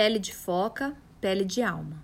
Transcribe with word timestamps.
Pele 0.00 0.18
de 0.18 0.34
foca, 0.34 0.96
pele 1.20 1.44
de 1.44 1.60
alma. 1.60 2.02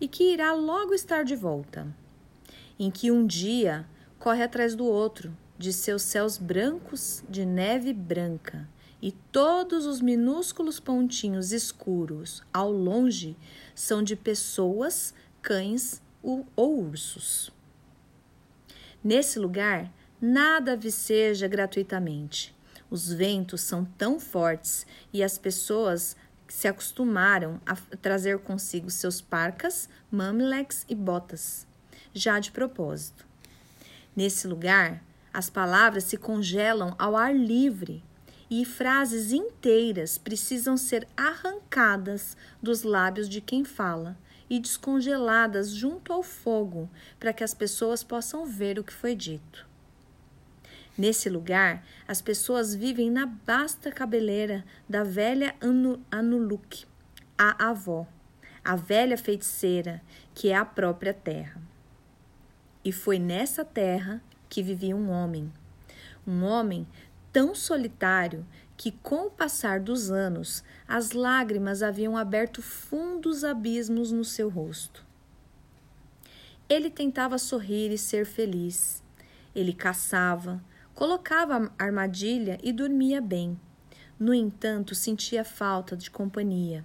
e 0.00 0.08
que 0.08 0.32
irá 0.32 0.54
logo 0.54 0.94
estar 0.94 1.24
de 1.24 1.36
volta, 1.36 1.94
em 2.78 2.90
que 2.90 3.10
um 3.10 3.26
dia 3.26 3.86
corre 4.18 4.42
atrás 4.42 4.74
do 4.74 4.86
outro, 4.86 5.36
de 5.58 5.74
seus 5.74 6.00
céus 6.00 6.38
brancos 6.38 7.22
de 7.28 7.44
neve 7.44 7.92
branca, 7.92 8.66
e 9.02 9.12
todos 9.12 9.84
os 9.84 10.00
minúsculos 10.00 10.80
pontinhos 10.80 11.52
escuros 11.52 12.42
ao 12.50 12.72
longe 12.72 13.36
são 13.74 14.02
de 14.02 14.16
pessoas, 14.16 15.12
cães 15.42 16.00
ou 16.22 16.46
ursos. 16.56 17.52
Nesse 19.04 19.38
lugar, 19.38 19.92
nada 20.18 20.74
viceja 20.78 21.46
gratuitamente. 21.46 22.56
Os 22.92 23.10
ventos 23.10 23.62
são 23.62 23.86
tão 23.86 24.20
fortes 24.20 24.86
e 25.14 25.22
as 25.22 25.38
pessoas 25.38 26.14
se 26.52 26.68
acostumaram 26.68 27.58
a 27.64 27.74
trazer 27.96 28.38
consigo 28.38 28.90
seus 28.90 29.22
parcas, 29.22 29.88
mamilex 30.10 30.84
e 30.86 30.94
botas, 30.94 31.66
já 32.12 32.38
de 32.38 32.52
propósito. 32.52 33.26
Nesse 34.14 34.46
lugar, 34.46 35.02
as 35.32 35.48
palavras 35.48 36.04
se 36.04 36.18
congelam 36.18 36.94
ao 36.98 37.16
ar 37.16 37.34
livre 37.34 38.04
e 38.50 38.66
frases 38.66 39.32
inteiras 39.32 40.18
precisam 40.18 40.76
ser 40.76 41.08
arrancadas 41.16 42.36
dos 42.62 42.82
lábios 42.82 43.30
de 43.30 43.40
quem 43.40 43.64
fala 43.64 44.14
e 44.48 44.60
descongeladas 44.60 45.70
junto 45.70 46.12
ao 46.12 46.22
fogo 46.22 46.88
para 47.18 47.32
que 47.32 47.42
as 47.42 47.54
pessoas 47.54 48.04
possam 48.04 48.44
ver 48.44 48.78
o 48.78 48.84
que 48.84 48.92
foi 48.92 49.14
dito. 49.14 49.66
Nesse 50.96 51.30
lugar, 51.30 51.84
as 52.06 52.20
pessoas 52.20 52.74
vivem 52.74 53.10
na 53.10 53.24
basta 53.24 53.90
cabeleira 53.90 54.64
da 54.88 55.02
velha 55.02 55.54
Anu 55.60 56.00
Anuluk, 56.10 56.84
a 57.36 57.70
avó, 57.70 58.06
a 58.62 58.76
velha 58.76 59.16
feiticeira, 59.16 60.02
que 60.34 60.50
é 60.50 60.56
a 60.56 60.64
própria 60.64 61.14
terra. 61.14 61.60
E 62.84 62.92
foi 62.92 63.18
nessa 63.18 63.64
terra 63.64 64.22
que 64.48 64.62
vivia 64.62 64.94
um 64.94 65.10
homem, 65.10 65.50
um 66.26 66.44
homem 66.44 66.86
tão 67.32 67.54
solitário 67.54 68.46
que, 68.76 68.92
com 68.92 69.26
o 69.26 69.30
passar 69.30 69.80
dos 69.80 70.10
anos, 70.10 70.62
as 70.86 71.12
lágrimas 71.12 71.82
haviam 71.82 72.16
aberto 72.16 72.60
fundos 72.60 73.44
abismos 73.44 74.12
no 74.12 74.24
seu 74.24 74.48
rosto. 74.48 75.04
Ele 76.68 76.90
tentava 76.90 77.38
sorrir 77.38 77.90
e 77.92 77.98
ser 77.98 78.26
feliz. 78.26 79.02
Ele 79.54 79.72
caçava, 79.72 80.62
Colocava 80.94 81.72
armadilha 81.78 82.58
e 82.62 82.70
dormia 82.70 83.18
bem. 83.18 83.58
No 84.18 84.34
entanto, 84.34 84.94
sentia 84.94 85.42
falta 85.42 85.96
de 85.96 86.10
companhia. 86.10 86.84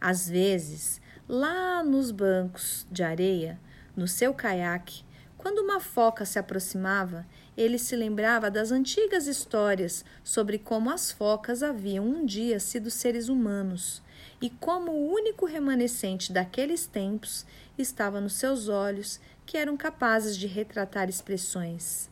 Às 0.00 0.26
vezes, 0.26 1.02
lá 1.28 1.84
nos 1.84 2.10
bancos 2.10 2.86
de 2.90 3.02
areia, 3.02 3.60
no 3.94 4.08
seu 4.08 4.32
caiaque, 4.32 5.04
quando 5.36 5.58
uma 5.58 5.80
foca 5.80 6.24
se 6.24 6.38
aproximava, 6.38 7.26
ele 7.54 7.78
se 7.78 7.94
lembrava 7.94 8.50
das 8.50 8.72
antigas 8.72 9.26
histórias 9.26 10.02
sobre 10.24 10.58
como 10.58 10.88
as 10.90 11.12
focas 11.12 11.62
haviam 11.62 12.06
um 12.06 12.24
dia 12.24 12.58
sido 12.58 12.90
seres 12.90 13.28
humanos 13.28 14.02
e 14.40 14.48
como 14.48 14.92
o 14.92 15.12
único 15.12 15.44
remanescente 15.44 16.32
daqueles 16.32 16.86
tempos 16.86 17.44
estava 17.76 18.18
nos 18.18 18.32
seus 18.32 18.68
olhos, 18.68 19.20
que 19.44 19.58
eram 19.58 19.76
capazes 19.76 20.38
de 20.38 20.46
retratar 20.46 21.08
expressões 21.10 22.09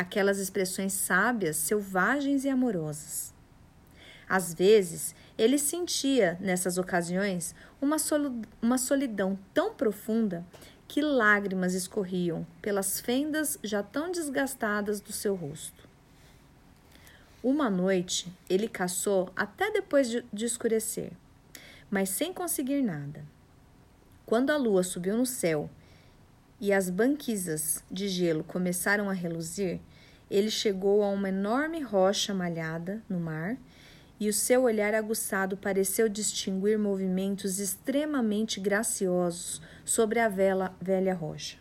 aquelas 0.00 0.38
expressões 0.38 0.94
sábias, 0.94 1.56
selvagens 1.56 2.46
e 2.46 2.48
amorosas. 2.48 3.34
Às 4.26 4.54
vezes, 4.54 5.14
ele 5.36 5.58
sentia, 5.58 6.38
nessas 6.40 6.78
ocasiões, 6.78 7.54
uma, 7.82 8.78
solidão 8.78 9.38
tão 9.52 9.74
profunda 9.74 10.42
que 10.88 11.02
lágrimas 11.02 11.74
escorriam 11.74 12.46
pelas 12.62 12.98
fendas 12.98 13.58
já 13.62 13.82
tão 13.82 14.10
desgastadas 14.10 15.02
do 15.02 15.12
seu 15.12 15.34
rosto. 15.34 15.86
Uma 17.42 17.68
noite, 17.68 18.32
ele 18.48 18.68
caçou 18.68 19.30
até 19.36 19.70
depois 19.70 20.08
de, 20.08 20.24
de 20.32 20.46
escurecer, 20.46 21.12
mas 21.90 22.08
sem 22.08 22.32
conseguir 22.32 22.82
nada. 22.82 23.22
Quando 24.24 24.48
a 24.48 24.56
lua 24.56 24.82
subiu 24.82 25.16
no 25.16 25.26
céu 25.26 25.68
e 26.58 26.72
as 26.72 26.88
banquisas 26.88 27.84
de 27.90 28.08
gelo 28.08 28.44
começaram 28.44 29.10
a 29.10 29.12
reluzir, 29.12 29.80
ele 30.30 30.50
chegou 30.50 31.02
a 31.02 31.08
uma 31.08 31.28
enorme 31.28 31.80
rocha 31.80 32.32
malhada 32.32 33.02
no 33.08 33.18
mar 33.18 33.56
e 34.20 34.28
o 34.28 34.32
seu 34.32 34.64
olhar 34.64 34.94
aguçado 34.94 35.56
pareceu 35.56 36.08
distinguir 36.08 36.78
movimentos 36.78 37.58
extremamente 37.58 38.60
graciosos 38.60 39.62
sobre 39.84 40.20
a 40.20 40.28
vela, 40.28 40.76
velha 40.80 41.14
rocha. 41.14 41.56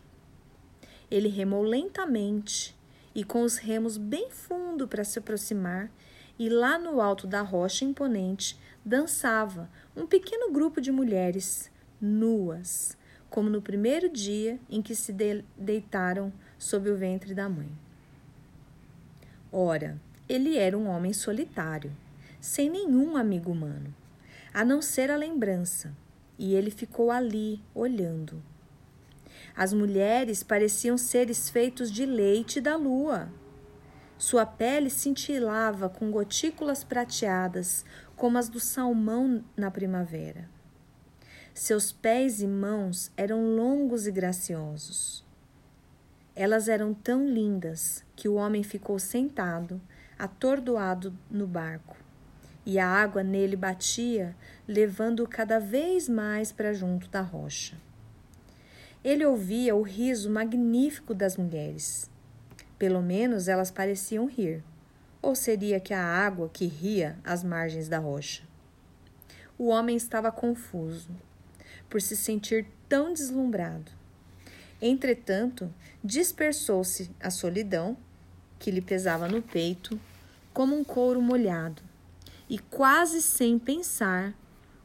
Ele 1.09 1.30
remou 1.30 1.63
lentamente 1.63 2.78
e 3.16 3.24
com 3.24 3.41
os 3.41 3.57
remos 3.57 3.97
bem 3.97 4.30
fundo 4.30 4.88
para 4.88 5.03
se 5.03 5.19
aproximar, 5.19 5.90
e 6.38 6.47
lá 6.47 6.78
no 6.80 7.01
alto 7.01 7.28
da 7.28 7.41
rocha 7.41 7.84
imponente 7.84 8.57
dançava 8.86 9.69
um 9.96 10.06
pequeno 10.06 10.53
grupo 10.53 10.80
de 10.80 10.91
mulheres 10.91 11.69
nuas, 12.00 12.97
como 13.30 13.50
no 13.50 13.62
primeiro 13.62 14.07
dia 14.07 14.57
em 14.69 14.81
que 14.81 14.96
se 14.96 15.12
de 15.12 15.44
deitaram 15.57 16.31
sob 16.57 16.90
o 16.90 16.96
ventre 16.96 17.34
da 17.34 17.50
mãe. 17.50 17.69
Ora, 19.52 20.00
ele 20.28 20.58
era 20.58 20.78
um 20.78 20.88
homem 20.88 21.12
solitário, 21.12 21.92
sem 22.40 22.70
nenhum 22.70 23.18
amigo 23.18 23.52
humano, 23.52 23.94
a 24.54 24.64
não 24.64 24.82
ser 24.82 25.10
a 25.10 25.18
lembrança, 25.18 25.92
e 26.38 26.54
ele 26.54 26.70
ficou 26.70 27.12
ali, 27.12 27.62
olhando. 27.74 28.42
As 29.56 29.74
mulheres 29.74 30.44
pareciam 30.44 30.98
seres 30.98 31.50
feitos 31.50 31.92
de 31.92 32.06
leite 32.06 32.62
da 32.62 32.76
lua. 32.76 33.30
Sua 34.18 34.46
pele 34.46 34.90
cintilava 34.90 35.90
com 35.90 36.12
gotículas 36.12 36.84
prateadas, 36.84 37.84
como 38.16 38.38
as 38.38 38.50
do 38.50 38.60
salmão 38.60 39.44
na 39.58 39.72
primavera. 39.72 40.50
Seus 41.54 41.92
pés 41.92 42.42
e 42.42 42.48
mãos 42.48 43.12
eram 43.18 43.56
longos 43.56 44.08
e 44.08 44.12
graciosos. 44.12 45.26
Elas 46.42 46.70
eram 46.70 46.94
tão 46.94 47.28
lindas 47.28 48.02
que 48.16 48.30
o 48.30 48.36
homem 48.36 48.64
ficou 48.64 48.98
sentado, 48.98 49.82
atordoado 50.18 51.14
no 51.30 51.46
barco, 51.46 51.98
e 52.66 52.80
a 52.80 52.88
água 52.88 53.22
nele 53.22 53.58
batia, 53.58 54.34
levando-o 54.66 55.28
cada 55.28 55.60
vez 55.60 56.08
mais 56.08 56.50
para 56.50 56.74
junto 56.74 57.10
da 57.10 57.20
rocha. 57.20 57.76
Ele 59.04 59.26
ouvia 59.26 59.76
o 59.76 59.82
riso 59.82 60.30
magnífico 60.30 61.14
das 61.14 61.36
mulheres. 61.36 62.10
Pelo 62.78 63.02
menos 63.02 63.50
elas 63.50 63.70
pareciam 63.70 64.26
rir. 64.26 64.64
Ou 65.22 65.36
seria 65.36 65.78
que 65.78 65.94
a 65.94 66.02
água 66.02 66.48
que 66.48 66.66
ria 66.66 67.18
às 67.22 67.44
margens 67.44 67.90
da 67.90 68.00
rocha? 68.00 68.44
O 69.58 69.68
homem 69.68 69.98
estava 69.98 70.31
confuso 70.31 71.10
por 71.90 72.02
se 72.02 72.16
sentir 72.16 72.66
tão 72.88 73.12
deslumbrado. 73.12 73.99
Entretanto, 74.81 75.74
dispersou-se 76.04 77.12
a 77.20 77.30
solidão 77.30 77.98
que 78.58 78.72
lhe 78.72 78.81
pesava 78.81 79.28
no 79.28 79.42
peito 79.42 80.00
como 80.54 80.78
um 80.78 80.84
couro 80.84 81.22
molhado, 81.22 81.81
e 82.50 82.58
quase 82.58 83.22
sem 83.22 83.60
pensar, 83.60 84.34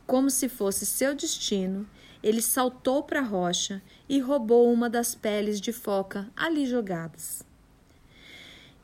como 0.06 0.28
se 0.30 0.48
fosse 0.48 0.84
seu 0.84 1.14
destino, 1.14 1.88
ele 2.22 2.40
saltou 2.40 3.02
para 3.02 3.20
a 3.20 3.24
rocha 3.24 3.82
e 4.08 4.18
roubou 4.18 4.72
uma 4.72 4.88
das 4.88 5.14
peles 5.14 5.60
de 5.60 5.72
foca 5.72 6.28
ali 6.36 6.66
jogadas. 6.66 7.42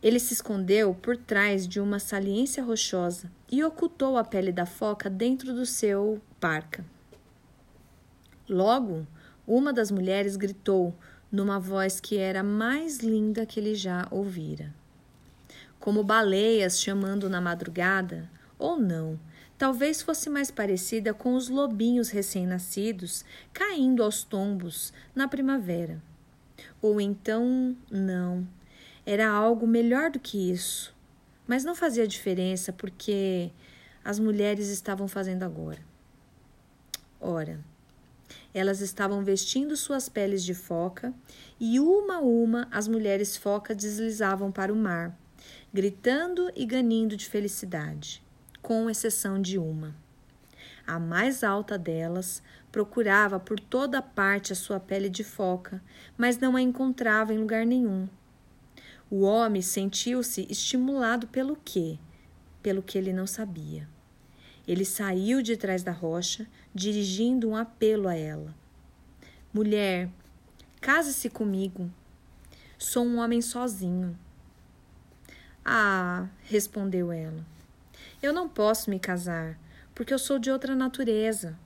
Ele 0.03 0.19
se 0.19 0.33
escondeu 0.33 0.95
por 0.95 1.17
trás 1.17 1.69
de 1.69 1.79
uma 1.79 1.99
saliência 1.99 2.63
rochosa 2.63 3.31
e 3.53 3.63
ocultou 3.63 4.17
a 4.17 4.25
pele 4.25 4.51
da 4.51 4.65
foca 4.65 5.11
dentro 5.11 5.55
do 5.55 5.67
seu 5.67 6.21
parca. 6.39 6.85
Logo, 8.49 9.06
uma 9.52 9.73
das 9.73 9.91
mulheres 9.91 10.37
gritou, 10.37 10.94
numa 11.31 11.58
voz 11.58 11.99
que 11.99 12.17
era 12.17 12.41
mais 12.41 12.99
linda 12.99 13.44
que 13.44 13.58
ele 13.58 13.75
já 13.75 14.06
ouvira. 14.08 14.73
Como 15.81 16.05
baleias 16.05 16.81
chamando 16.81 17.29
na 17.29 17.41
madrugada, 17.41 18.31
Ou 18.56 18.79
não, 18.79 19.19
talvez 19.56 20.02
fosse 20.02 20.29
mais 20.29 20.50
parecida 20.50 21.14
com 21.14 21.35
os 21.35 21.49
lobinhos 21.49 22.11
recém-nascidos 22.11 23.25
caindo 23.55 24.02
aos 24.02 24.23
tombos 24.23 24.93
na 25.14 25.26
primavera. 25.26 26.00
Ou 26.82 27.00
então, 27.00 27.75
não, 27.91 28.46
era 29.06 29.31
algo 29.31 29.67
melhor 29.67 30.11
do 30.11 30.20
que 30.20 30.53
isso. 30.53 30.94
Mas 31.46 31.64
não 31.64 31.75
fazia 31.75 32.06
diferença 32.06 32.70
porque 32.70 33.50
as 34.05 34.19
mulheres 34.19 34.69
estavam 34.69 35.08
fazendo 35.08 35.43
agora. 35.43 35.81
Ora, 37.19 37.58
elas 38.52 38.81
estavam 38.81 39.23
vestindo 39.23 39.76
suas 39.76 40.08
peles 40.08 40.44
de 40.44 40.55
foca 40.55 41.14
e 41.58 41.79
uma 41.79 42.17
a 42.17 42.20
uma 42.20 42.69
as 42.70 42.88
mulheres 42.88 43.37
foca 43.37 43.75
deslizavam 43.75 44.50
para 44.50 44.73
o 44.73 44.76
mar, 44.76 45.17
gritando 45.73 46.50
e 46.56 46.67
ganindo 46.67 47.17
de 47.17 47.26
felicidade, 47.26 48.23
com 48.61 48.91
exceção 48.91 49.41
de 49.41 49.58
uma. 49.58 49.94
A 50.87 50.99
mais 50.99 51.44
alta 51.44 51.79
delas 51.79 52.43
procurava 52.73 53.38
por 53.38 53.61
toda 53.61 54.02
parte 54.02 54.53
a 54.53 54.56
sua 54.56 54.81
pele 54.81 55.08
de 55.08 55.23
foca, 55.23 55.82
mas 56.17 56.38
não 56.38 56.56
a 56.56 56.61
encontrava 56.61 57.32
em 57.32 57.38
lugar 57.38 57.64
nenhum. 57.64 58.08
O 59.08 59.23
homem 59.23 59.62
sentiu-se 59.62 60.46
estimulado 60.50 61.26
pelo 61.29 61.56
quê? 61.64 61.99
Pelo 62.62 62.82
que 62.82 62.96
ele 62.96 63.12
não 63.12 63.26
sabia. 63.26 63.88
Ele 64.70 64.84
saiu 64.84 65.43
de 65.43 65.56
trás 65.56 65.82
da 65.82 65.90
rocha, 65.90 66.46
dirigindo 66.72 67.49
um 67.49 67.56
apelo 67.56 68.06
a 68.06 68.14
ela: 68.14 68.55
Mulher, 69.52 70.08
case-se 70.81 71.28
comigo. 71.28 71.90
Sou 72.78 73.05
um 73.05 73.19
homem 73.19 73.43
sozinho. 73.43 74.17
Ah, 75.64 76.28
respondeu 76.44 77.11
ela. 77.11 77.44
Eu 78.22 78.32
não 78.32 78.49
posso 78.49 78.90
me 78.90 79.00
casar, 79.00 79.58
porque 79.93 80.14
eu 80.14 80.20
sou 80.20 80.38
de 80.38 80.52
outra 80.52 80.76
natureza. 80.76 81.58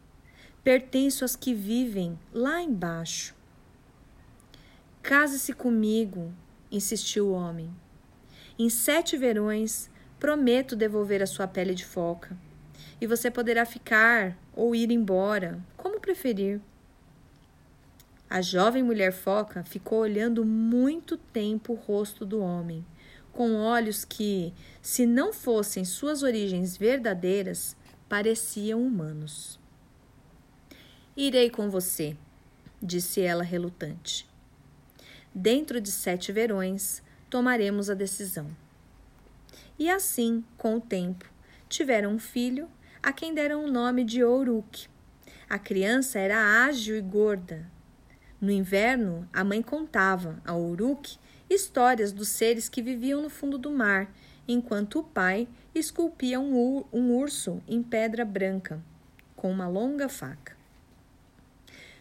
Pertenço 0.62 1.26
às 1.26 1.36
que 1.36 1.52
vivem 1.52 2.18
lá 2.32 2.62
embaixo. 2.62 3.34
Case-se 5.02 5.52
comigo, 5.52 6.32
insistiu 6.72 7.26
o 7.26 7.32
homem. 7.32 7.70
Em 8.58 8.70
sete 8.70 9.14
verões, 9.18 9.90
prometo 10.18 10.74
devolver 10.74 11.22
a 11.22 11.26
sua 11.26 11.46
pele 11.46 11.74
de 11.74 11.84
foca 11.84 12.34
e 13.00 13.06
você 13.06 13.30
poderá 13.30 13.64
ficar 13.64 14.36
ou 14.54 14.74
ir 14.74 14.90
embora, 14.90 15.60
como 15.76 16.00
preferir. 16.00 16.60
A 18.28 18.40
jovem 18.40 18.82
mulher 18.82 19.12
foca 19.12 19.62
ficou 19.62 20.00
olhando 20.00 20.44
muito 20.44 21.16
tempo 21.16 21.72
o 21.72 21.76
rosto 21.76 22.24
do 22.24 22.40
homem, 22.40 22.84
com 23.32 23.56
olhos 23.56 24.04
que, 24.04 24.52
se 24.80 25.06
não 25.06 25.32
fossem 25.32 25.84
suas 25.84 26.22
origens 26.22 26.76
verdadeiras, 26.76 27.76
pareciam 28.08 28.82
humanos. 28.82 29.58
Irei 31.16 31.50
com 31.50 31.70
você, 31.70 32.16
disse 32.82 33.20
ela 33.20 33.44
relutante. 33.44 34.28
Dentro 35.34 35.80
de 35.80 35.90
sete 35.90 36.32
verões, 36.32 37.02
tomaremos 37.28 37.90
a 37.90 37.94
decisão. 37.94 38.48
E 39.78 39.90
assim, 39.90 40.44
com 40.56 40.76
o 40.76 40.80
tempo, 40.80 41.28
tiveram 41.68 42.12
um 42.12 42.18
filho 42.18 42.68
a 43.04 43.12
quem 43.12 43.34
deram 43.34 43.66
o 43.66 43.70
nome 43.70 44.02
de 44.02 44.24
Ouruk. 44.24 44.88
A 45.46 45.58
criança 45.58 46.18
era 46.18 46.64
ágil 46.64 46.96
e 46.96 47.02
gorda. 47.02 47.70
No 48.40 48.50
inverno, 48.50 49.28
a 49.30 49.44
mãe 49.44 49.60
contava 49.60 50.40
a 50.42 50.54
Ouruk 50.54 51.18
histórias 51.48 52.12
dos 52.12 52.28
seres 52.28 52.66
que 52.66 52.80
viviam 52.80 53.20
no 53.20 53.28
fundo 53.28 53.58
do 53.58 53.70
mar, 53.70 54.10
enquanto 54.48 55.00
o 55.00 55.04
pai 55.04 55.46
esculpia 55.74 56.40
um, 56.40 56.54
ur 56.54 56.86
um 56.90 57.14
urso 57.14 57.62
em 57.68 57.82
pedra 57.82 58.24
branca, 58.24 58.82
com 59.36 59.50
uma 59.50 59.68
longa 59.68 60.08
faca. 60.08 60.56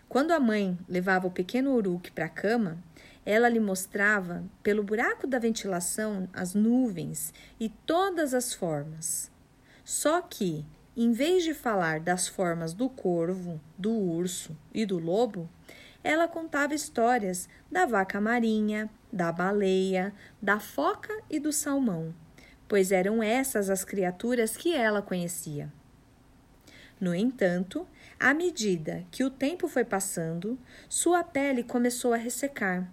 Quando 0.08 0.32
a 0.32 0.40
mãe 0.40 0.80
levava 0.88 1.28
o 1.28 1.32
pequeno 1.32 1.76
Uruk 1.76 2.14
para 2.14 2.26
a 2.26 2.30
cama, 2.30 2.78
ela 3.26 3.50
lhe 3.50 3.60
mostrava, 3.60 4.42
pelo 4.62 4.84
buraco 4.84 5.28
da 5.28 5.38
ventilação, 5.38 6.30
as 6.32 6.56
nuvens 6.56 7.34
e 7.60 7.68
todas 7.68 8.34
as 8.34 8.54
formas. 8.54 9.30
Só 9.84 10.22
que, 10.22 10.66
em 10.96 11.12
vez 11.12 11.44
de 11.44 11.54
falar 11.54 12.00
das 12.00 12.28
formas 12.28 12.74
do 12.74 12.88
corvo, 12.88 13.60
do 13.78 13.92
urso 13.92 14.56
e 14.74 14.86
do 14.86 15.00
lobo, 15.00 15.50
ela 16.04 16.28
contava 16.28 16.76
histórias 16.76 17.50
da 17.72 17.86
vaca 17.86 18.22
marinha, 18.22 18.90
da 19.12 19.32
baleia, 19.32 20.14
da 20.42 20.60
foca 20.60 21.14
e 21.30 21.40
do 21.40 21.52
salmão, 21.52 22.14
pois 22.68 22.92
eram 22.92 23.24
essas 23.24 23.70
as 23.70 23.84
criaturas 23.84 24.56
que 24.56 24.76
ela 24.76 25.02
conhecia. 25.02 25.72
No 27.00 27.14
entanto, 27.16 27.88
à 28.20 28.34
medida 28.34 29.06
que 29.10 29.24
o 29.24 29.30
tempo 29.30 29.68
foi 29.68 29.84
passando, 29.84 30.60
sua 30.88 31.24
pele 31.24 31.64
começou 31.64 32.14
a 32.14 32.18
ressecar. 32.18 32.88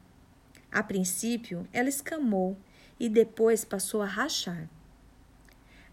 A 0.73 0.83
princípio, 0.83 1.69
ela 1.73 1.89
escamou 1.89 2.57
e 2.99 3.09
depois 3.09 3.65
passou 3.65 4.03
a 4.03 4.07
rachar. 4.07 4.69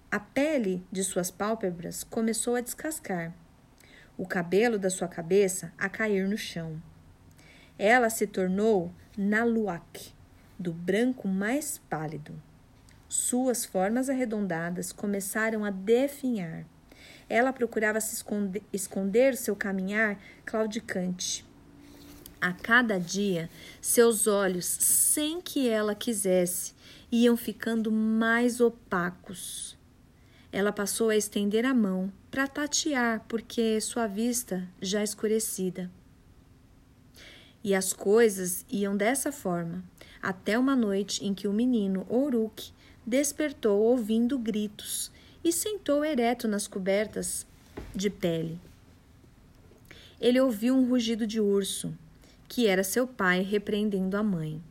A 0.10 0.22
pele 0.22 0.82
de 0.90 1.04
suas 1.04 1.30
pálpebras 1.30 2.02
começou 2.02 2.56
a 2.56 2.62
descascar, 2.62 3.34
o 4.18 4.26
cabelo 4.26 4.80
da 4.80 4.90
sua 4.90 5.08
cabeça 5.10 5.74
a 5.78 5.90
cair 5.90 6.30
no 6.30 6.38
chão. 6.38 6.82
Ela 7.78 8.10
se 8.10 8.26
tornou 8.26 8.94
Naluak, 9.18 10.14
do 10.58 10.72
branco 10.72 11.28
mais 11.28 11.78
pálido. 11.90 12.42
Suas 13.10 13.66
formas 13.66 14.10
arredondadas 14.10 14.94
começaram 14.94 15.66
a 15.66 15.72
definhar. 15.72 16.66
Ela 17.28 17.52
procurava 17.52 18.00
se 18.00 18.16
esconder, 18.16 18.64
esconder 18.72 19.36
seu 19.36 19.58
caminhar 19.58 20.18
claudicante. 20.46 21.46
A 22.40 22.54
cada 22.54 22.98
dia, 22.98 23.50
seus 23.82 24.26
olhos, 24.26 24.66
sem 24.66 25.42
que 25.42 25.68
ela 25.68 25.94
quisesse, 25.94 26.74
iam 27.12 27.36
ficando 27.36 27.92
mais 27.92 28.62
opacos. 28.62 29.77
Ela 30.52 30.72
passou 30.72 31.10
a 31.10 31.16
estender 31.16 31.66
a 31.66 31.74
mão 31.74 32.12
para 32.32 32.48
tatear, 32.48 33.24
porque 33.28 33.80
sua 33.82 34.08
vista 34.08 34.68
já 34.82 35.04
escurecida. 35.04 35.90
E 37.64 37.76
as 37.76 37.92
coisas 37.92 38.66
iam 38.70 38.96
dessa 38.96 39.32
forma, 39.32 39.84
até 40.22 40.58
uma 40.58 40.76
noite 40.76 41.26
em 41.26 41.34
que 41.34 41.48
o 41.48 41.54
menino 41.54 42.06
Ouruk 42.10 42.72
despertou 43.06 43.82
ouvindo 43.82 44.38
gritos 44.38 45.12
e 45.44 45.52
sentou 45.52 46.04
ereto 46.04 46.48
nas 46.48 46.68
cobertas 46.68 47.46
de 47.94 48.10
pele. 48.10 48.60
Ele 50.20 50.40
ouviu 50.40 50.76
um 50.76 50.90
rugido 50.90 51.28
de 51.28 51.40
urso, 51.40 51.94
que 52.48 52.68
era 52.68 52.84
seu 52.84 53.06
pai 53.06 53.42
repreendendo 53.42 54.18
a 54.18 54.24
mãe. 54.24 54.62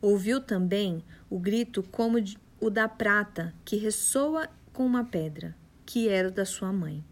Ouviu 0.00 0.40
também 0.40 1.02
o 1.28 1.38
grito 1.38 1.82
como 1.82 2.18
o 2.60 2.70
da 2.70 2.88
prata, 2.88 3.52
que 3.64 3.76
ressoa 3.76 4.48
com 4.74 4.84
uma 4.84 5.04
pedra, 5.04 5.56
que 5.86 6.08
era 6.10 6.30
da 6.30 6.44
sua 6.44 6.70
mãe. 6.70 7.02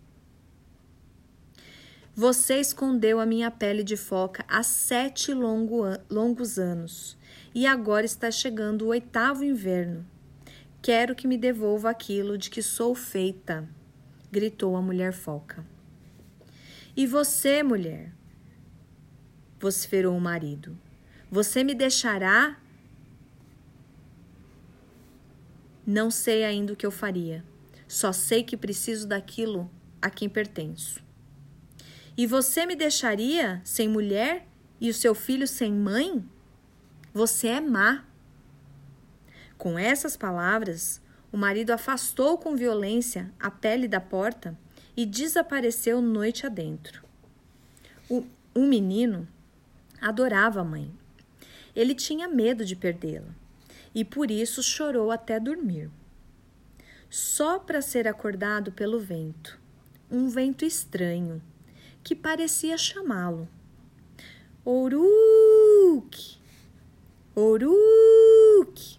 Você 2.14 2.60
escondeu 2.60 3.18
a 3.18 3.24
minha 3.24 3.50
pele 3.50 3.82
de 3.82 3.96
foca 3.96 4.44
há 4.46 4.62
sete 4.62 5.32
longo 5.32 5.82
an 5.82 5.98
longos 6.10 6.58
anos, 6.58 7.16
e 7.54 7.66
agora 7.66 8.04
está 8.04 8.30
chegando 8.30 8.82
o 8.82 8.88
oitavo 8.88 9.42
inverno. 9.44 10.04
Quero 10.82 11.14
que 11.14 11.26
me 11.26 11.38
devolva 11.38 11.88
aquilo 11.88 12.36
de 12.36 12.50
que 12.50 12.60
sou 12.60 12.94
feita, 12.94 13.66
gritou 14.30 14.76
a 14.76 14.82
mulher 14.82 15.14
foca. 15.14 15.64
E 16.94 17.06
você, 17.06 17.62
mulher? 17.62 18.12
vociferou 19.58 20.16
o 20.16 20.20
marido. 20.20 20.76
Você 21.30 21.62
me 21.62 21.72
deixará? 21.72 22.58
Não 25.86 26.10
sei 26.10 26.44
ainda 26.44 26.72
o 26.72 26.76
que 26.76 26.84
eu 26.84 26.90
faria. 26.90 27.44
Só 27.92 28.10
sei 28.10 28.42
que 28.42 28.56
preciso 28.56 29.06
daquilo 29.06 29.70
a 30.00 30.08
quem 30.08 30.26
pertenço. 30.26 31.04
E 32.16 32.26
você 32.26 32.64
me 32.64 32.74
deixaria 32.74 33.60
sem 33.64 33.86
mulher 33.86 34.48
e 34.80 34.88
o 34.88 34.94
seu 34.94 35.14
filho 35.14 35.46
sem 35.46 35.70
mãe? 35.70 36.26
Você 37.12 37.48
é 37.48 37.60
má. 37.60 38.02
Com 39.58 39.78
essas 39.78 40.16
palavras, 40.16 41.02
o 41.30 41.36
marido 41.36 41.70
afastou 41.70 42.38
com 42.38 42.56
violência 42.56 43.30
a 43.38 43.50
pele 43.50 43.86
da 43.86 44.00
porta 44.00 44.58
e 44.96 45.04
desapareceu 45.04 46.00
noite 46.00 46.46
adentro. 46.46 47.04
O, 48.08 48.24
o 48.54 48.62
menino 48.62 49.28
adorava 50.00 50.62
a 50.62 50.64
mãe. 50.64 50.90
Ele 51.76 51.94
tinha 51.94 52.26
medo 52.26 52.64
de 52.64 52.74
perdê-la 52.74 53.34
e 53.94 54.02
por 54.02 54.30
isso 54.30 54.62
chorou 54.62 55.10
até 55.10 55.38
dormir 55.38 55.90
só 57.12 57.58
para 57.58 57.82
ser 57.82 58.08
acordado 58.08 58.72
pelo 58.72 58.98
vento, 58.98 59.60
um 60.10 60.30
vento 60.30 60.64
estranho, 60.64 61.42
que 62.02 62.16
parecia 62.16 62.78
chamá-lo. 62.78 63.46
Ouruk! 64.64 66.38
Ouruk! 67.34 68.98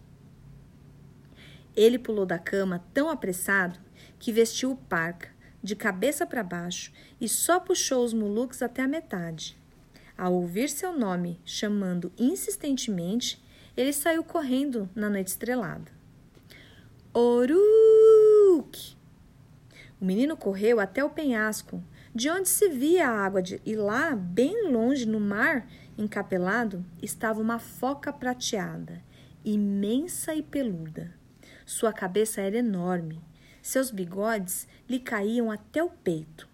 Ele 1.76 1.98
pulou 1.98 2.24
da 2.24 2.38
cama 2.38 2.86
tão 2.94 3.10
apressado 3.10 3.80
que 4.20 4.32
vestiu 4.32 4.74
o 4.74 4.78
parca 4.78 5.30
de 5.64 5.76
cabeça 5.76 6.24
para 6.24 6.44
baixo 6.44 6.94
e 7.20 7.28
só 7.28 7.60
puxou 7.60 8.06
os 8.06 8.14
mulucos 8.14 8.62
até 8.62 8.84
a 8.84 8.88
metade. 8.88 9.58
Ao 10.16 10.32
ouvir 10.32 10.70
seu 10.70 10.96
nome 10.96 11.42
chamando 11.44 12.14
insistentemente, 12.16 13.44
ele 13.76 13.92
saiu 13.92 14.24
correndo 14.24 14.88
na 14.94 15.10
noite 15.10 15.30
estrelada. 15.30 15.92
Oruk! 17.12 17.83
O 20.04 20.06
menino 20.06 20.36
correu 20.36 20.82
até 20.82 21.02
o 21.02 21.10
penhasco, 21.10 21.82
de 22.14 22.30
onde 22.30 22.50
se 22.50 22.68
via 22.68 23.08
a 23.08 23.26
água, 23.26 23.42
de, 23.42 23.62
e 23.66 23.74
lá, 23.74 24.14
bem 24.14 24.70
longe 24.70 25.06
no 25.06 25.18
mar 25.18 25.66
encapelado, 25.98 26.86
estava 27.02 27.40
uma 27.40 27.58
foca 27.58 28.12
prateada, 28.12 29.02
imensa 29.46 30.36
e 30.36 30.44
peluda. 30.44 31.14
Sua 31.66 31.94
cabeça 31.94 32.42
era 32.42 32.58
enorme, 32.58 33.22
seus 33.62 33.92
bigodes 33.92 34.68
lhe 34.90 35.00
caíam 35.00 35.50
até 35.50 35.82
o 35.82 35.90
peito. 35.90 36.50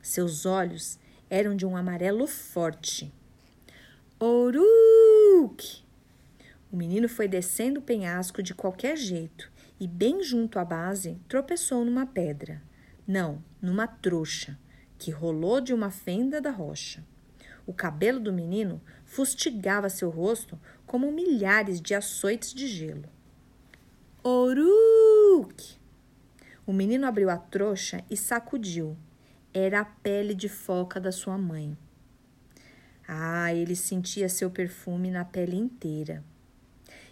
Seus 0.00 0.46
olhos 0.46 0.96
eram 1.28 1.56
de 1.56 1.66
um 1.66 1.76
amarelo 1.76 2.28
forte. 2.28 3.12
Oruk! 4.20 5.82
O 6.70 6.76
menino 6.76 7.08
foi 7.08 7.26
descendo 7.26 7.80
o 7.80 7.82
penhasco 7.82 8.40
de 8.40 8.54
qualquer 8.54 8.96
jeito 8.96 9.50
e, 9.80 9.88
bem 9.88 10.22
junto 10.22 10.60
à 10.60 10.64
base, 10.64 11.18
tropeçou 11.26 11.84
numa 11.84 12.06
pedra. 12.06 12.62
Não, 13.06 13.42
numa 13.60 13.86
trouxa, 13.86 14.58
que 14.98 15.10
rolou 15.10 15.60
de 15.60 15.74
uma 15.74 15.90
fenda 15.90 16.40
da 16.40 16.50
rocha. 16.50 17.04
O 17.66 17.72
cabelo 17.72 18.20
do 18.20 18.32
menino 18.32 18.80
fustigava 19.04 19.88
seu 19.88 20.10
rosto 20.10 20.58
como 20.86 21.12
milhares 21.12 21.80
de 21.80 21.94
açoites 21.94 22.54
de 22.54 22.66
gelo. 22.66 23.08
Oruk! 24.22 25.78
O 26.66 26.72
menino 26.72 27.06
abriu 27.06 27.28
a 27.28 27.36
trouxa 27.36 28.02
e 28.10 28.16
sacudiu. 28.16 28.96
Era 29.52 29.80
a 29.80 29.84
pele 29.84 30.34
de 30.34 30.48
foca 30.48 30.98
da 30.98 31.12
sua 31.12 31.36
mãe. 31.36 31.76
Ah, 33.06 33.52
ele 33.52 33.76
sentia 33.76 34.28
seu 34.30 34.50
perfume 34.50 35.10
na 35.10 35.24
pele 35.24 35.56
inteira. 35.56 36.24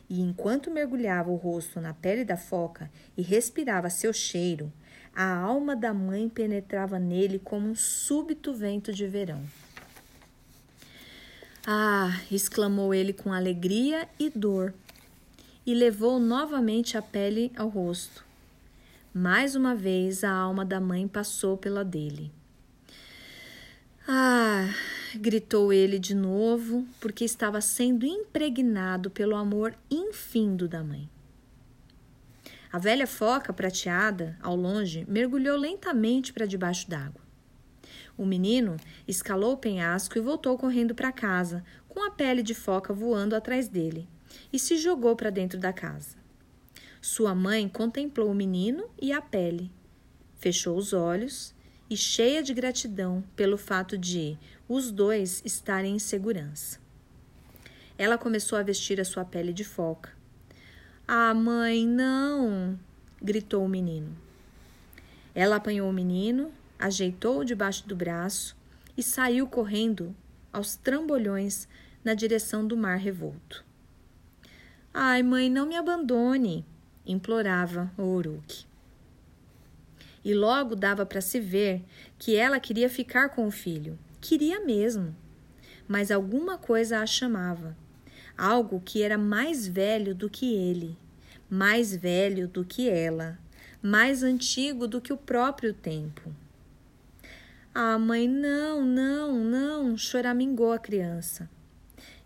E 0.08 0.20
enquanto 0.20 0.70
mergulhava 0.70 1.30
o 1.30 1.36
rosto 1.36 1.80
na 1.80 1.94
pele 1.94 2.24
da 2.24 2.36
foca 2.36 2.90
e 3.16 3.22
respirava 3.22 3.88
seu 3.90 4.12
cheiro, 4.12 4.72
a 5.14 5.36
alma 5.36 5.76
da 5.76 5.92
mãe 5.92 6.28
penetrava 6.28 6.98
nele 6.98 7.38
como 7.38 7.68
um 7.68 7.74
súbito 7.74 8.54
vento 8.54 8.92
de 8.92 9.06
verão. 9.06 9.42
Ah! 11.66 12.20
exclamou 12.30 12.92
ele 12.92 13.12
com 13.12 13.32
alegria 13.32 14.08
e 14.18 14.30
dor, 14.30 14.74
e 15.64 15.74
levou 15.74 16.18
novamente 16.18 16.96
a 16.96 17.02
pele 17.02 17.52
ao 17.56 17.68
rosto. 17.68 18.24
Mais 19.14 19.54
uma 19.54 19.74
vez 19.74 20.24
a 20.24 20.30
alma 20.32 20.64
da 20.64 20.80
mãe 20.80 21.06
passou 21.06 21.56
pela 21.56 21.84
dele. 21.84 22.32
Ah! 24.08 24.74
gritou 25.14 25.72
ele 25.72 25.98
de 25.98 26.14
novo, 26.14 26.86
porque 27.00 27.24
estava 27.24 27.60
sendo 27.60 28.06
impregnado 28.06 29.10
pelo 29.10 29.36
amor 29.36 29.74
infindo 29.90 30.66
da 30.66 30.82
mãe. 30.82 31.08
A 32.72 32.78
velha 32.78 33.06
foca 33.06 33.52
prateada, 33.52 34.34
ao 34.40 34.56
longe, 34.56 35.04
mergulhou 35.06 35.58
lentamente 35.58 36.32
para 36.32 36.46
debaixo 36.46 36.88
d'água. 36.88 37.20
O 38.16 38.24
menino 38.24 38.78
escalou 39.06 39.52
o 39.52 39.58
penhasco 39.58 40.16
e 40.16 40.22
voltou 40.22 40.56
correndo 40.56 40.94
para 40.94 41.12
casa, 41.12 41.62
com 41.86 42.02
a 42.06 42.10
pele 42.10 42.42
de 42.42 42.54
foca 42.54 42.94
voando 42.94 43.36
atrás 43.36 43.68
dele, 43.68 44.08
e 44.50 44.58
se 44.58 44.78
jogou 44.78 45.14
para 45.14 45.28
dentro 45.28 45.58
da 45.58 45.70
casa. 45.70 46.16
Sua 46.98 47.34
mãe 47.34 47.68
contemplou 47.68 48.30
o 48.30 48.34
menino 48.34 48.88
e 49.00 49.12
a 49.12 49.20
pele, 49.20 49.70
fechou 50.36 50.76
os 50.76 50.94
olhos 50.94 51.54
e, 51.90 51.96
cheia 51.96 52.42
de 52.42 52.54
gratidão 52.54 53.22
pelo 53.36 53.58
fato 53.58 53.98
de 53.98 54.38
os 54.66 54.90
dois 54.90 55.42
estarem 55.44 55.96
em 55.96 55.98
segurança. 55.98 56.80
Ela 57.98 58.16
começou 58.16 58.58
a 58.58 58.62
vestir 58.62 58.98
a 58.98 59.04
sua 59.04 59.26
pele 59.26 59.52
de 59.52 59.62
foca. 59.62 60.21
Ah, 61.14 61.34
mãe, 61.34 61.86
não! 61.86 62.78
gritou 63.20 63.66
o 63.66 63.68
menino. 63.68 64.16
Ela 65.34 65.56
apanhou 65.56 65.90
o 65.90 65.92
menino, 65.92 66.50
ajeitou-o 66.78 67.44
debaixo 67.44 67.86
do 67.86 67.94
braço 67.94 68.56
e 68.96 69.02
saiu 69.02 69.46
correndo 69.46 70.16
aos 70.50 70.74
trambolhões 70.74 71.68
na 72.02 72.14
direção 72.14 72.66
do 72.66 72.78
mar 72.78 72.96
revolto. 72.96 73.62
Ai, 74.94 75.22
mãe, 75.22 75.50
não 75.50 75.66
me 75.66 75.76
abandone! 75.76 76.64
implorava 77.04 77.92
o 77.98 78.04
Uruk. 78.04 78.64
E 80.24 80.32
logo 80.32 80.74
dava 80.74 81.04
para 81.04 81.20
se 81.20 81.38
ver 81.38 81.84
que 82.18 82.36
ela 82.36 82.58
queria 82.58 82.88
ficar 82.88 83.28
com 83.28 83.46
o 83.46 83.50
filho. 83.50 83.98
Queria 84.18 84.64
mesmo. 84.64 85.14
Mas 85.86 86.10
alguma 86.10 86.56
coisa 86.56 87.00
a 87.00 87.06
chamava. 87.06 87.76
Algo 88.34 88.80
que 88.82 89.02
era 89.02 89.18
mais 89.18 89.68
velho 89.68 90.14
do 90.14 90.30
que 90.30 90.54
ele, 90.54 90.96
mais 91.52 91.94
velho 91.94 92.48
do 92.48 92.64
que 92.64 92.88
ela, 92.88 93.38
mais 93.82 94.22
antigo 94.22 94.88
do 94.88 95.02
que 95.02 95.12
o 95.12 95.18
próprio 95.18 95.74
tempo. 95.74 96.34
Ah, 97.74 97.98
mãe, 97.98 98.26
não, 98.26 98.82
não, 98.82 99.44
não, 99.44 99.98
choramingou 99.98 100.72
a 100.72 100.78
criança. 100.78 101.50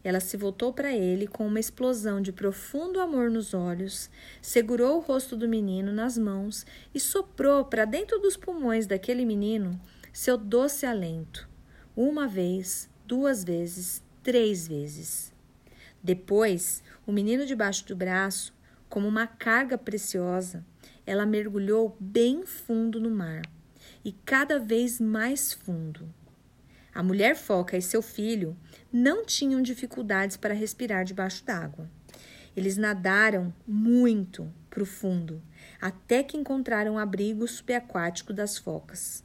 Ela 0.05 0.21
se 0.21 0.37
voltou 0.37 0.73
para 0.73 0.93
ele 0.93 1.27
com 1.27 1.45
uma 1.45 1.59
explosão 1.59 2.21
de 2.21 2.31
profundo 2.31 3.01
amor 3.01 3.29
nos 3.29 3.53
olhos, 3.53 4.09
segurou 4.41 4.99
o 4.99 5.01
rosto 5.01 5.37
do 5.37 5.49
menino 5.49 5.91
nas 5.91 6.17
mãos 6.17 6.65
e 6.95 7.01
soprou 7.01 7.65
para 7.65 7.85
dentro 7.85 8.21
dos 8.21 8.37
pulmões 8.37 8.87
daquele 8.87 9.25
menino 9.25 9.81
seu 10.13 10.39
doce 10.39 10.87
alento. 10.87 11.49
Uma 11.97 12.29
vez, 12.29 12.89
duas 13.05 13.43
vezes, 13.43 14.05
três 14.23 14.69
vezes. 14.69 15.33
Depois, 16.01 16.81
o 17.05 17.11
menino 17.11 17.45
debaixo 17.45 17.85
do 17.89 17.97
braço, 17.97 18.55
como 18.89 19.09
uma 19.09 19.27
carga 19.27 19.77
preciosa, 19.77 20.65
ela 21.05 21.27
mergulhou 21.27 21.97
bem 22.01 22.45
fundo 22.45 23.01
no 23.01 23.11
mar 23.11 23.43
e 24.05 24.13
cada 24.13 24.59
vez 24.59 25.01
mais 25.01 25.53
fundo. 25.53 26.09
A 26.95 27.03
mulher 27.03 27.37
foca 27.37 27.77
e 27.77 27.83
seu 27.83 28.01
filho 28.01 28.57
não 28.93 29.25
tinham 29.25 29.61
dificuldades 29.61 30.37
para 30.37 30.55
respirar 30.55 31.05
debaixo 31.05 31.45
d'água. 31.45 31.91
Eles 32.57 32.79
nadaram 32.79 33.53
muito 33.67 34.51
profundo 34.71 35.43
até 35.81 36.23
que 36.23 36.39
encontraram 36.39 36.95
o 36.95 36.99
abrigo 36.99 37.47
subaquático 37.47 38.33
das 38.33 38.57
focas, 38.57 39.23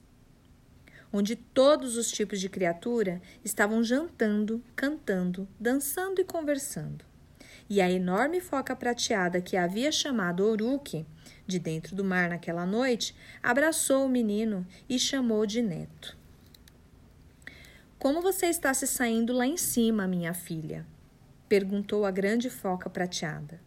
onde 1.14 1.36
todos 1.36 1.96
os 1.96 2.12
tipos 2.12 2.42
de 2.42 2.50
criatura 2.50 3.22
estavam 3.44 3.82
jantando, 3.84 4.62
cantando, 4.76 5.48
dançando 5.58 6.20
e 6.20 6.26
conversando. 6.26 7.11
E 7.70 7.80
a 7.82 7.90
enorme 7.90 8.42
foca 8.42 8.76
prateada 8.76 9.42
que 9.42 9.56
havia 9.56 9.92
chamado 9.92 10.46
Oruque 10.46 11.06
de 11.48 11.60
dentro 11.60 11.96
do 11.96 12.04
mar 12.04 12.30
naquela 12.30 12.66
noite 12.66 13.16
abraçou 13.42 14.06
o 14.06 14.10
menino 14.10 14.66
e 14.88 14.98
chamou 14.98 15.46
de 15.46 15.62
neto. 15.62 16.18
Como 18.00 18.22
você 18.22 18.48
está 18.48 18.74
se 18.74 18.88
saindo 18.88 19.34
lá 19.34 19.46
em 19.46 19.58
cima, 19.58 20.08
minha 20.08 20.34
filha? 20.34 20.86
perguntou 21.48 22.06
a 22.06 22.12
grande 22.12 22.50
foca 22.50 22.90
prateada. 22.90 23.60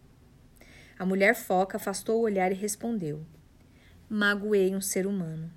A 0.99 1.05
mulher 1.05 1.35
foca 1.35 1.77
afastou 1.77 2.19
o 2.19 2.23
olhar 2.23 2.51
e 2.51 2.55
respondeu: 2.55 3.25
Magoei 4.09 4.75
um 4.75 4.81
ser 4.81 5.07
humano. 5.07 5.53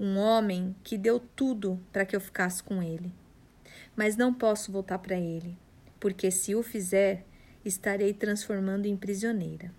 Um 0.00 0.16
homem 0.16 0.74
que 0.82 0.98
deu 0.98 1.20
tudo 1.20 1.80
para 1.92 2.04
que 2.04 2.14
eu 2.14 2.20
ficasse 2.20 2.62
com 2.62 2.82
ele. 2.82 3.14
Mas 3.96 4.16
não 4.16 4.34
posso 4.34 4.70
voltar 4.70 4.98
para 4.98 5.16
ele, 5.16 5.56
porque 5.98 6.30
se 6.30 6.54
o 6.54 6.62
fizer, 6.62 7.24
estarei 7.68 8.12
transformando 8.12 8.86
em 8.86 8.96
prisioneira. 8.96 9.70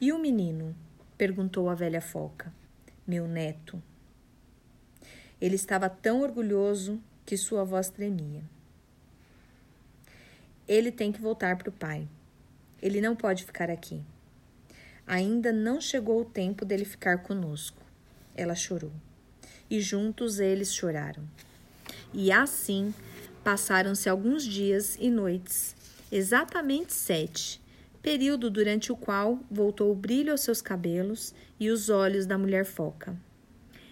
E 0.00 0.12
o 0.12 0.18
menino? 0.18 0.74
perguntou 1.16 1.68
a 1.70 1.74
velha 1.74 2.00
foca. 2.00 2.52
Meu 3.06 3.26
neto. 3.26 3.82
Ele 5.40 5.54
estava 5.54 5.88
tão 5.88 6.22
orgulhoso 6.22 7.00
que 7.24 7.36
sua 7.36 7.64
voz 7.64 7.88
tremia. 7.88 8.42
Ele 10.66 10.90
tem 10.90 11.12
que 11.12 11.20
voltar 11.20 11.56
para 11.56 11.68
o 11.68 11.72
pai. 11.72 12.08
Ele 12.80 13.00
não 13.00 13.14
pode 13.14 13.44
ficar 13.44 13.70
aqui. 13.70 14.02
Ainda 15.06 15.52
não 15.52 15.80
chegou 15.80 16.20
o 16.20 16.24
tempo 16.24 16.64
dele 16.64 16.84
ficar 16.84 17.18
conosco. 17.18 17.82
Ela 18.34 18.54
chorou. 18.54 18.92
E 19.70 19.80
juntos 19.80 20.38
eles 20.38 20.74
choraram. 20.74 21.24
E 22.12 22.32
assim 22.32 22.94
passaram-se 23.42 24.08
alguns 24.08 24.44
dias 24.44 24.96
e 24.98 25.10
noites, 25.10 25.76
exatamente 26.16 26.92
sete, 26.92 27.60
período 28.00 28.48
durante 28.48 28.92
o 28.92 28.96
qual 28.96 29.40
voltou 29.50 29.90
o 29.90 29.96
brilho 29.96 30.30
aos 30.30 30.42
seus 30.42 30.62
cabelos 30.62 31.34
e 31.58 31.70
os 31.70 31.90
olhos 31.90 32.24
da 32.24 32.38
mulher 32.38 32.64
foca. 32.64 33.16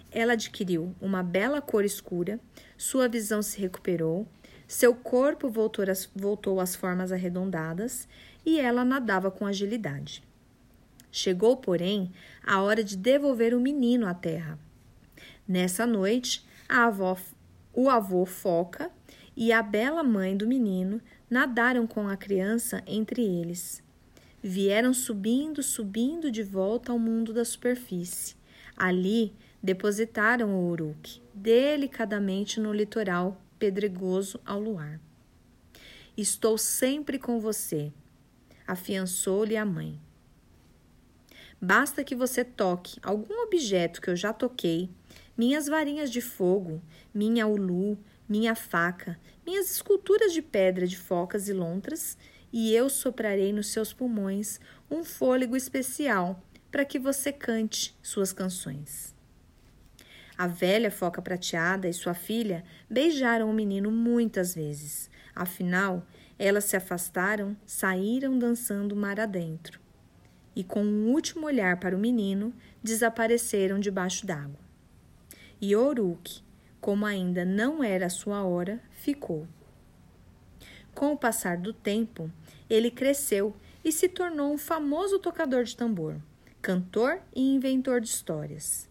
Ela 0.09 0.35
adquiriu 0.35 0.95
uma 1.01 1.21
bela 1.21 1.61
cor 1.61 1.85
escura, 1.85 2.39
sua 2.79 3.09
visão 3.09 3.43
se 3.43 3.61
recuperou, 3.61 4.29
seu 4.69 4.95
corpo 4.95 5.49
voltou 5.49 5.85
às, 5.91 6.09
voltou 6.15 6.61
às 6.61 6.77
formas 6.77 7.11
arredondadas 7.11 8.07
e 8.47 8.61
ela 8.61 8.85
nadava 8.85 9.29
com 9.29 9.45
agilidade. 9.45 10.23
Chegou, 11.11 11.57
porém, 11.57 12.13
a 12.47 12.63
hora 12.63 12.85
de 12.85 12.97
devolver 12.97 13.53
o 13.53 13.61
menino 13.61 14.07
à 14.07 14.15
terra. 14.15 14.57
Nessa 15.47 15.85
noite, 15.87 16.47
avó, 16.69 17.19
o 17.73 17.91
avô 17.91 18.25
Foca 18.25 18.93
e 19.37 19.53
a 19.53 19.61
bela 19.61 20.05
mãe 20.05 20.37
do 20.37 20.47
menino 20.47 21.01
nadaram 21.33 21.87
com 21.87 22.09
a 22.09 22.15
criança 22.15 22.83
entre 22.87 23.23
eles. 23.23 23.83
Vieram 24.43 24.93
subindo, 24.93 25.63
subindo 25.63 26.31
de 26.31 26.43
volta 26.43 26.93
ao 26.93 26.99
mundo 26.99 27.33
da 27.33 27.43
superfície. 27.43 28.37
Ali 28.77 29.33
depositaram 29.63 30.55
o 30.55 30.69
uruque, 30.69 31.23
delicadamente 31.33 32.61
no 32.61 32.71
litoral 32.71 33.41
pedregoso 33.59 34.39
ao 34.45 34.61
luar. 34.61 35.01
Estou 36.15 36.59
sempre 36.59 37.19
com 37.19 37.41
você, 37.41 37.91
afiançou-lhe 38.67 39.57
a 39.57 39.65
mãe. 39.65 39.99
Basta 41.59 42.05
que 42.05 42.15
você 42.15 42.45
toque 42.45 43.01
algum 43.03 43.43
objeto 43.43 44.03
que 44.03 44.11
eu 44.11 44.17
já 44.17 44.35
toquei, 44.35 44.91
minhas 45.35 45.67
varinhas 45.67 46.11
de 46.11 46.21
fogo, 46.21 46.83
minha 47.15 47.47
ulu, 47.47 47.97
minha 48.33 48.55
faca, 48.55 49.21
minhas 49.45 49.71
esculturas 49.71 50.33
de 50.33 50.41
pedra 50.41 50.87
de 50.87 50.97
focas 50.97 51.49
e 51.49 51.53
lontras, 51.53 52.17
e 52.51 52.75
eu 52.75 52.89
soprarei 52.89 53.53
nos 53.53 53.69
seus 53.69 53.93
pulmões 53.93 54.59
um 54.91 55.05
fôlego 55.05 55.55
especial 55.55 56.43
para 56.71 56.83
que 56.83 56.99
você 56.99 57.31
cante 57.31 57.95
suas 58.03 58.33
canções. 58.33 59.15
A 60.37 60.47
velha 60.47 60.91
foca 60.91 61.21
prateada 61.21 61.87
e 61.87 61.93
sua 61.93 62.15
filha 62.15 62.65
beijaram 62.89 63.51
o 63.51 63.53
menino 63.53 63.91
muitas 63.91 64.55
vezes. 64.55 65.11
Afinal, 65.37 66.07
elas 66.39 66.65
se 66.65 66.75
afastaram, 66.75 67.55
saíram 67.67 68.39
dançando 68.39 68.97
mar 68.97 69.21
adentro. 69.21 69.79
E 70.57 70.65
com 70.65 70.83
um 70.83 71.13
último 71.13 71.47
olhar 71.47 71.79
para 71.79 71.95
o 71.95 72.01
menino, 72.01 72.55
desapareceram 72.83 73.79
debaixo 73.79 74.27
d'água. 74.27 74.59
E 75.61 75.77
Oruque, 75.77 76.43
como 76.83 77.07
ainda 77.07 77.45
não 77.45 77.83
era 77.83 78.11
sua 78.11 78.43
hora, 78.43 78.83
ficou. 78.91 79.47
Com 80.93 81.13
o 81.13 81.17
passar 81.17 81.57
do 81.57 81.73
tempo, 81.73 82.29
ele 82.69 82.91
cresceu 82.91 83.55
e 83.85 83.93
se 83.93 84.09
tornou 84.09 84.53
um 84.53 84.59
famoso 84.59 85.21
tocador 85.21 85.63
de 85.63 85.77
tambor, 85.77 86.17
cantor 86.61 87.21
e 87.35 87.55
inventor 87.55 88.01
de 88.01 88.09
histórias. 88.09 88.89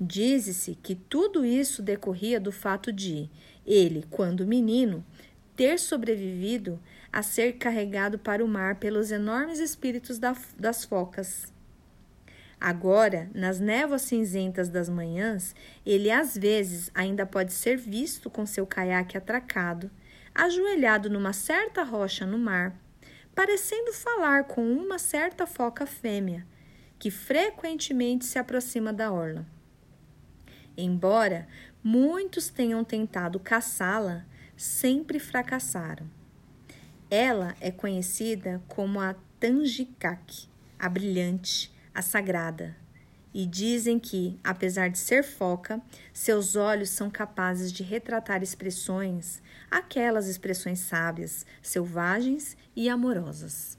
Diz-se 0.00 0.76
que 0.76 0.94
tudo 0.94 1.44
isso 1.44 1.82
decorria 1.82 2.38
do 2.38 2.52
fato 2.52 2.92
de 2.92 3.28
ele, 3.66 4.06
quando 4.10 4.46
menino, 4.46 5.04
ter 5.56 5.76
sobrevivido 5.80 6.80
a 7.12 7.20
ser 7.20 7.54
carregado 7.54 8.16
para 8.16 8.44
o 8.44 8.48
mar 8.48 8.76
pelos 8.76 9.10
enormes 9.10 9.58
espíritos 9.58 10.20
das 10.20 10.84
focas. 10.84 11.52
Agora, 12.60 13.30
nas 13.32 13.60
névoas 13.60 14.02
cinzentas 14.02 14.68
das 14.68 14.88
manhãs, 14.88 15.54
ele 15.86 16.10
às 16.10 16.36
vezes 16.36 16.90
ainda 16.92 17.24
pode 17.24 17.52
ser 17.52 17.76
visto 17.76 18.28
com 18.28 18.44
seu 18.44 18.66
caiaque 18.66 19.16
atracado, 19.16 19.90
ajoelhado 20.34 21.08
numa 21.08 21.32
certa 21.32 21.84
rocha 21.84 22.26
no 22.26 22.36
mar, 22.36 22.76
parecendo 23.34 23.92
falar 23.92 24.44
com 24.44 24.72
uma 24.72 24.98
certa 24.98 25.46
foca 25.46 25.86
fêmea, 25.86 26.44
que 26.98 27.12
frequentemente 27.12 28.24
se 28.24 28.40
aproxima 28.40 28.92
da 28.92 29.12
orla. 29.12 29.46
Embora 30.76 31.46
muitos 31.82 32.48
tenham 32.48 32.82
tentado 32.82 33.38
caçá-la, 33.38 34.24
sempre 34.56 35.20
fracassaram. 35.20 36.10
Ela 37.08 37.54
é 37.60 37.70
conhecida 37.70 38.60
como 38.66 39.00
a 39.00 39.14
Tangikak, 39.38 40.48
a 40.76 40.88
brilhante, 40.88 41.72
a 41.98 42.02
sagrada, 42.02 42.76
e 43.34 43.44
dizem 43.44 43.98
que, 43.98 44.38
apesar 44.44 44.88
de 44.88 44.98
ser 44.98 45.24
foca, 45.24 45.82
seus 46.12 46.54
olhos 46.54 46.90
são 46.90 47.10
capazes 47.10 47.72
de 47.72 47.82
retratar 47.82 48.40
expressões, 48.40 49.42
aquelas 49.68 50.28
expressões 50.28 50.78
sábias, 50.78 51.44
selvagens 51.60 52.56
e 52.76 52.88
amorosas. 52.88 53.77